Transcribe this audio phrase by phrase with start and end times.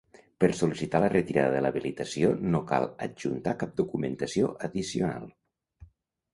[0.43, 5.33] Per sol·licitar la retirada de l'habilitació no cal adjuntar cap documentació addicional.